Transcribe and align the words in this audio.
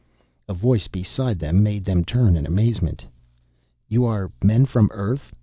A 0.49 0.55
voice 0.55 0.87
beside 0.87 1.37
them 1.37 1.61
made 1.61 1.85
them 1.85 2.03
turn 2.03 2.35
in 2.35 2.47
amazement. 2.47 3.03
"You 3.87 4.03
are 4.05 4.31
men 4.43 4.65
from 4.65 4.89
Earth?" 4.91 5.31